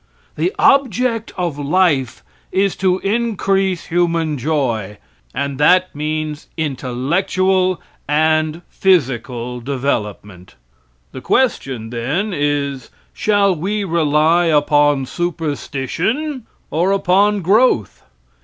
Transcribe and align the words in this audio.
The 0.35 0.51
object 0.57 1.31
of 1.37 1.59
life 1.59 2.23
is 2.51 2.75
to 2.77 2.97
increase 3.01 3.85
human 3.85 4.35
joy, 4.39 4.97
and 5.31 5.59
that 5.59 5.93
means 5.95 6.47
intellectual 6.57 7.79
and 8.07 8.63
physical 8.67 9.59
development. 9.61 10.55
The 11.11 11.21
question, 11.21 11.91
then, 11.91 12.33
is: 12.33 12.89
Shall 13.13 13.55
we 13.55 13.83
rely 13.83 14.45
upon 14.45 15.05
superstition 15.05 16.47
or 16.71 16.91
upon 16.91 17.43
growth? 17.43 18.01